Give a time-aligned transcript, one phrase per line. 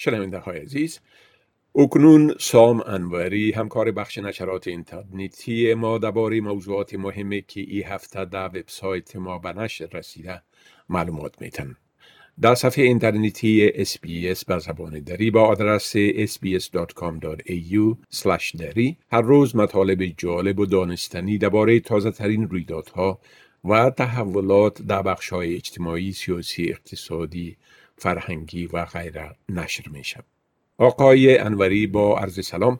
[0.00, 1.00] شنونده های عزیز
[1.74, 8.46] اکنون سام انوری همکار بخش نشرات اینترنتی ما درباره موضوعات مهمی که این هفته در
[8.46, 10.42] وبسایت ما به نشر رسیده
[10.88, 11.76] معلومات میتن.
[12.40, 17.96] در صفحه اینترنتی SBS به زبان دری با آدرس sbs.com.au
[18.58, 23.20] دری هر روز مطالب جالب و دانستنی درباره تازه ترین رویدادها
[23.64, 27.56] و تحولات در بخش های اجتماعی، سیاسی، اقتصادی،
[27.98, 30.20] فرهنگی و غیره نشر میشه.
[30.78, 32.78] آقای انوری با عرض سلام.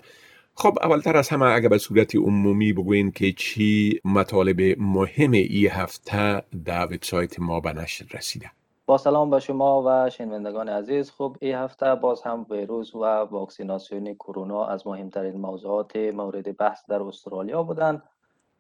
[0.54, 6.42] خب اولتر از همه اگر به صورت عمومی بگوین که چی مطالب مهم ای هفته
[6.64, 8.50] در وبسایت ما به نشر رسیده.
[8.86, 11.10] با سلام به شما و شنوندگان عزیز.
[11.10, 17.02] خب این هفته باز هم ویروس و واکسیناسیون کرونا از مهمترین موضوعات مورد بحث در
[17.02, 18.02] استرالیا بودند.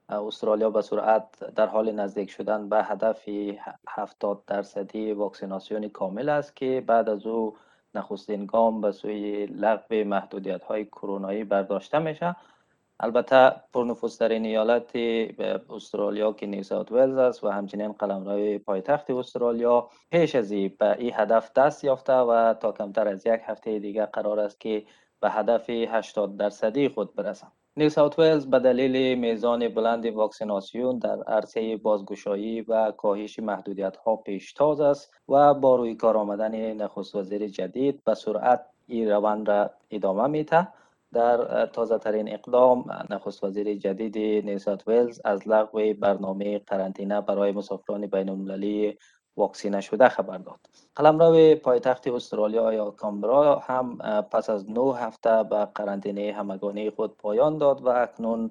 [0.08, 3.28] استرالیا به سرعت در حال نزدیک شدن به هدف
[3.88, 7.56] 70 درصدی واکسیناسیون کامل است که بعد از او
[7.94, 12.36] نخستین گام به سوی لغو محدودیت های کرونایی برداشته میشه.
[13.00, 14.90] البته پرنفوذترین ایالت
[15.70, 21.12] استرالیا که نیو ساوت ولز است و همچنین قلمرو پایتخت استرالیا پیش از به این
[21.14, 24.86] هدف دست یافته و تا کمتر از یک هفته دیگر قرار است که
[25.20, 27.57] به هدف 80 درصدی خود برسند.
[27.78, 34.16] نیو ساوت ولز به دلیل میزان بلند واکسیناسیون در عرصه بازگشایی و کاهش محدودیت ها
[34.16, 39.70] پیشتاز است و با روی کار آمدن نخست وزیر جدید به سرعت این روند را
[39.90, 40.68] ادامه میده
[41.12, 48.06] در تازه ترین اقدام نخست وزیر جدید نیوسات ولز از لغو برنامه قرنطینه برای مسافران
[48.06, 48.98] بین المللی
[49.38, 50.60] واکسینه شده خبر داد.
[50.96, 57.58] قلمرو پایتخت استرالیا یا کامبرا هم پس از نه هفته به قرنطینه همگانی خود پایان
[57.58, 58.50] داد و اکنون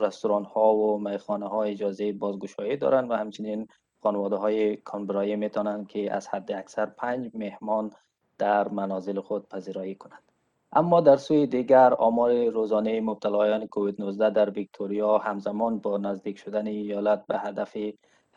[0.00, 3.68] رستوران ها و میخانه ها اجازه بازگشایی دارند و همچنین
[4.02, 7.92] خانواده های کانبرایی می‌تونند که از حد اکثر پنج مهمان
[8.38, 10.22] در منازل خود پذیرایی کنند.
[10.72, 16.66] اما در سوی دیگر آمار روزانه مبتلایان کووید 19 در ویکتوریا همزمان با نزدیک شدن
[16.66, 17.76] ایالت به هدف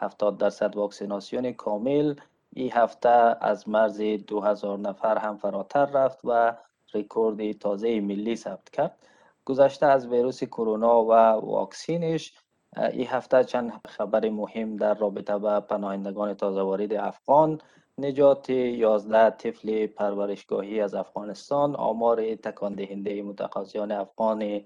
[0.01, 2.15] 70 درصد واکسیناسیون کامل.
[2.53, 6.57] این هفته از مرز 2000 نفر هم فراتر رفت و
[6.93, 8.97] رکورد تازه ملی ثبت کرد.
[9.45, 11.11] گذشته از ویروس کرونا و
[11.45, 12.33] واکسینش
[12.77, 17.61] این هفته چند خبر مهم در رابطه با پناهندگان تازه وارد افغان.
[17.97, 21.75] نجات 11 طفل پرورشگاهی از افغانستان.
[21.75, 24.61] آمار تکان دهنده متقاضیان افغان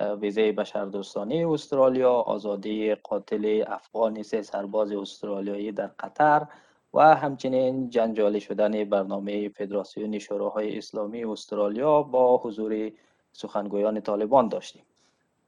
[0.00, 6.46] ویزه بشردوستانه استرالیا آزادی قاتل افغانی سه سرباز استرالیایی در قطر
[6.94, 12.92] و همچنین جنجالی شدن برنامه فدراسیون شوراهای اسلامی استرالیا با حضور
[13.32, 14.82] سخنگویان طالبان داشتیم.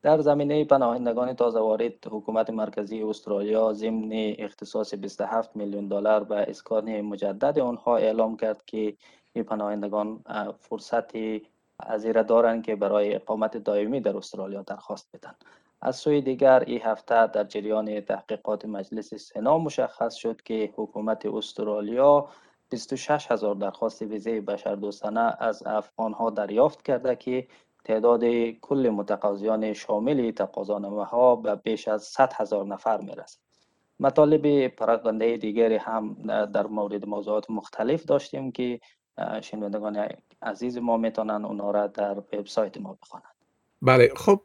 [0.02, 7.00] در زمینه پناهندگان تازه وارد حکومت مرکزی استرالیا ضمن اختصاص 27 میلیون دلار به اسکان
[7.00, 8.96] مجدد آنها اعلام کرد که
[9.32, 10.24] این پناهندگان
[10.58, 11.16] فرصت
[11.80, 15.34] ازیره دارند که برای اقامت دائمی در استرالیا درخواست بدن
[15.80, 22.28] از سوی دیگر این هفته در جریان تحقیقات مجلس سنا مشخص شد که حکومت استرالیا
[22.70, 27.46] 26 هزار درخواست ویزه بشردوستانه از افغان ها دریافت کرده که
[27.84, 28.24] تعداد
[28.60, 33.38] کل متقاضیان شامل تقاضانامه ها به بیش از 100 هزار نفر می رسد.
[34.00, 36.16] مطالب پراکنده دیگری هم
[36.46, 38.80] در مورد موضوعات مختلف داشتیم که
[39.42, 40.08] شنوندگان
[40.42, 43.28] عزیز ما می‌تونن اونا را در وبسایت ما بخوانند.
[43.82, 44.40] بله خب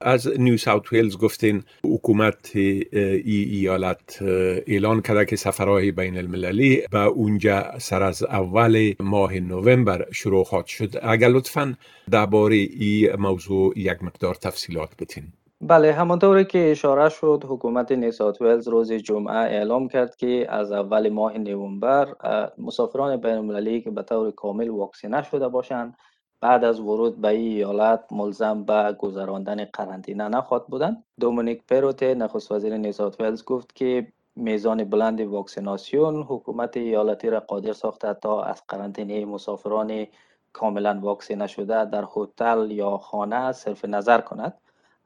[0.00, 2.84] از نیو ساوت ویلز گفتین حکومت ای
[3.24, 4.22] ایالت
[4.66, 10.66] اعلان کرده که سفرهای بین المللی به اونجا سر از اول ماه نوامبر شروع خواهد
[10.66, 10.94] شد.
[11.02, 11.74] اگر لطفا
[12.10, 15.24] درباره این موضوع یک مقدار تفصیلات بتین.
[15.60, 21.08] بله همانطوری که اشاره شد حکومت نیسات ویلز روز جمعه اعلام کرد که از اول
[21.08, 22.14] ماه نوامبر
[22.58, 25.96] مسافران بین المللی که به طور کامل واکسینه شده باشند
[26.40, 31.04] بعد از ورود به این ایالت ملزم به گذراندن قرنطینه نخواهد بودند.
[31.20, 37.72] دومینیک پروت نخست وزیر نیوساوت ولز گفت که میزان بلند واکسیناسیون حکومت ایالتی را قادر
[37.72, 40.06] ساخته تا از قرنطینه مسافران
[40.52, 44.54] کاملا واکسینه شده در هتل یا خانه صرف نظر کند.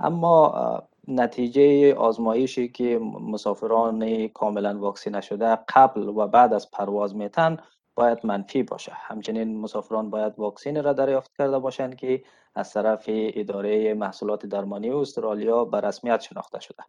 [0.00, 7.56] اما نتیجه آزمایشی که مسافران کاملا واکسینه شده قبل و بعد از پرواز میتن
[7.94, 8.92] باید منفی باشه.
[8.94, 12.22] همچنین مسافران باید واکسین را دریافت کرده باشند که
[12.54, 16.82] از طرف اداره محصولات درمانی استرالیا به رسمیت شناخته شده.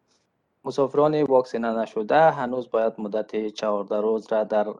[0.64, 4.74] مسافران واکسینه نشده هنوز باید مدت 14 روز را در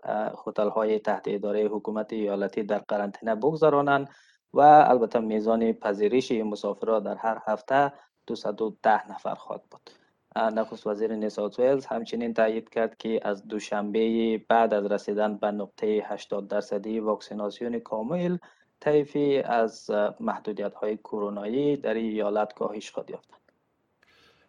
[0.46, 4.08] هتل های تحت اداره حکومت ایالتی در قرنطینه بگذرانند
[4.55, 7.93] و البته میزان پذیرش مسافران در هر هفته
[8.27, 9.91] 210 نفر خواهد بود.
[10.37, 15.87] نخست وزیر نیسات ویلز همچنین تایید کرد که از دوشنبه بعد از رسیدن به نقطه
[15.87, 18.37] 80 درصدی واکسیناسیون کامل
[18.81, 19.91] طیفی از
[20.21, 23.39] محدودیت های کرونایی در ایالت کاهش خواهد یافتند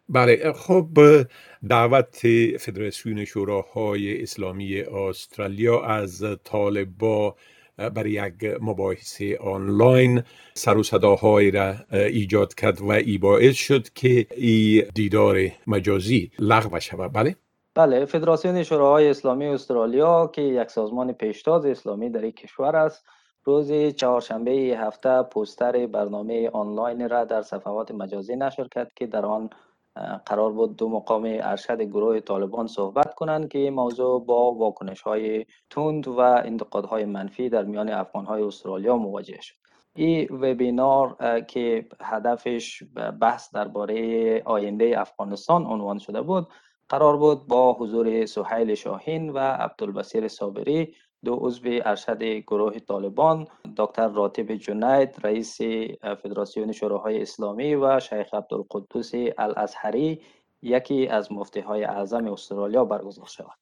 [0.08, 0.98] بله خب
[1.68, 2.20] دعوت
[2.58, 7.36] فدراسیون شوراهای اسلامی استرالیا از طالبا
[7.76, 10.22] برای یک مباحثه آنلاین
[10.54, 15.36] سر و صداهایی را ایجاد کرد و ای باعث شد که ای دیدار
[15.66, 17.12] مجازی لغو شود.
[17.12, 17.36] بله؟
[17.74, 23.04] بله فدراسیون شوراهای اسلامی استرالیا که یک سازمان پیشتاز اسلامی در این کشور است
[23.44, 29.50] روز چهارشنبه هفته پوستر برنامه آنلاین را در صفحات مجازی نشر کرد که در آن
[30.26, 35.46] قرار بود دو مقام ارشد گروه طالبان صحبت کنند که این موضوع با واکنش های
[35.70, 39.54] تند و انتقادهای منفی در میان افغان های استرالیا مواجه شد.
[39.96, 42.82] این وبینار که هدفش
[43.20, 46.48] بحث درباره آینده افغانستان عنوان شده بود
[46.88, 50.94] قرار بود با حضور سهیل شاهین و عبدالبصیر صابری
[51.24, 55.58] دو عضو ارشد گروه طالبان دکتر راتب جنید رئیس
[56.22, 60.20] فدراسیون شوراهای اسلامی و شیخ عبدالقدوس الازهری
[60.62, 63.58] یکی از مفتی های اعظم استرالیا برگزار شود.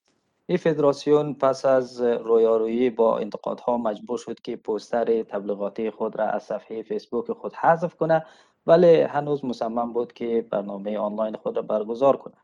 [0.47, 6.43] این فدراسیون پس از رویارویی با انتقادها مجبور شد که پوستر تبلیغاتی خود را از
[6.43, 8.27] صفحه فیسبوک خود حذف کنه
[8.67, 12.35] ولی هنوز مصمم بود که برنامه آنلاین خود را برگزار کنه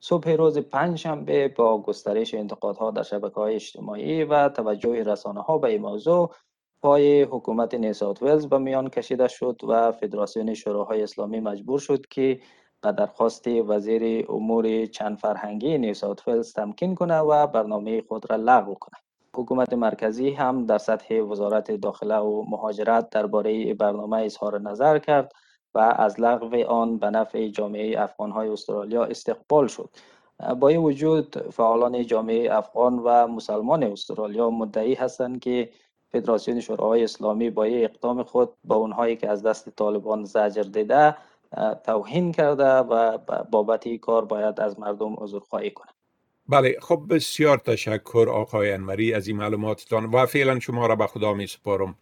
[0.00, 5.68] صبح روز پنجشنبه با گسترش انتقادها در شبکه های اجتماعی و توجه رسانه ها به
[5.68, 6.34] این موضوع
[6.82, 12.40] پای حکومت نیسات ولز به میان کشیده شد و فدراسیون شوراهای اسلامی مجبور شد که
[12.82, 18.74] به درخواست وزیر امور چند فرهنگی نیسات ولز تمکین کنه و برنامه خود را لغو
[18.74, 18.98] کنه.
[19.34, 25.32] حکومت مرکزی هم در سطح وزارت داخله و مهاجرت درباره برنامه اظهار نظر کرد
[25.74, 29.90] و از لغو آن به نفع جامعه افغان های استرالیا استقبال شد.
[30.60, 35.70] با این وجود فعالان جامعه افغان و مسلمان استرالیا مدعی هستند که
[36.12, 41.16] فدراسیون شوراهای اسلامی با اقدام خود با اونهایی که از دست طالبان زجر دیده
[41.84, 43.18] توهین کرده و
[43.50, 45.94] بابت این کار باید از مردم عذرخواهی کنند
[46.48, 51.34] بله خب بسیار تشکر آقای انمری از این معلوماتتان و فعلا شما را به خدا
[51.34, 51.94] می سپارم.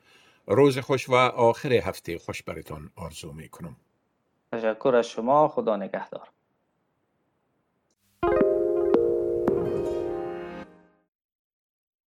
[0.50, 3.76] روز خوش و آخر هفته خوش برتان آرزو می کنم
[4.52, 5.48] تشکر از شما.
[5.48, 6.28] خدا نگهدار.